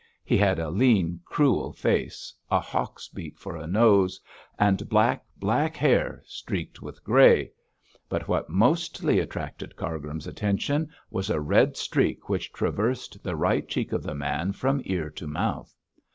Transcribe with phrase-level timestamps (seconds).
[0.23, 4.19] He had a lean, cruel face, a hawk's beak for a nose,
[4.57, 7.51] and black, black hair streaked with grey;
[8.09, 13.91] but what mostly attracted Cargrim's attention was a red streak which traversed the right cheek
[13.91, 15.75] of the man from ear to mouth.